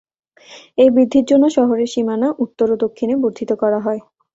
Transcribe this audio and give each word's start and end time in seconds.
এই 0.77 0.89
বৃদ্ধির 0.91 1.25
জন্য 1.27 1.45
শহরের 1.57 1.91
সীমানা 1.93 2.27
উত্তর 2.43 2.67
ও 2.71 2.81
দক্ষিণে 2.83 3.15
বর্ধিত 3.23 3.51
করা 3.61 3.79
হয়। 3.85 4.01